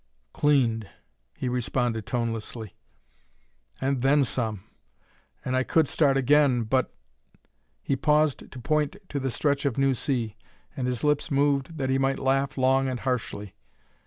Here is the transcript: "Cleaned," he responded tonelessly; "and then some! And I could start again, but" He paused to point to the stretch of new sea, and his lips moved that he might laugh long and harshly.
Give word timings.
"Cleaned," 0.33 0.89
he 1.37 1.47
responded 1.47 2.07
tonelessly; 2.07 2.75
"and 3.79 4.01
then 4.01 4.25
some! 4.25 4.63
And 5.45 5.55
I 5.55 5.61
could 5.61 5.87
start 5.87 6.17
again, 6.17 6.63
but" 6.63 6.91
He 7.83 7.95
paused 7.95 8.51
to 8.51 8.59
point 8.59 8.95
to 9.09 9.19
the 9.19 9.29
stretch 9.29 9.63
of 9.63 9.77
new 9.77 9.93
sea, 9.93 10.37
and 10.75 10.87
his 10.87 11.03
lips 11.03 11.29
moved 11.29 11.77
that 11.77 11.91
he 11.91 11.99
might 11.99 12.17
laugh 12.17 12.57
long 12.57 12.89
and 12.89 13.01
harshly. 13.01 13.53